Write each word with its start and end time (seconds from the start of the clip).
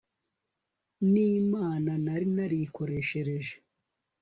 n'imana 1.11 1.91
nari 2.05 2.27
narikoreshereje 2.35 3.55